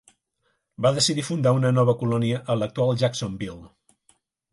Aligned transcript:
Va 0.85 0.91
decidir 0.95 1.25
fundar 1.27 1.53
una 1.57 1.71
nova 1.79 1.95
colònia 1.99 2.39
a 2.53 2.57
l'actual 2.61 2.95
Jacksonville. 3.03 3.71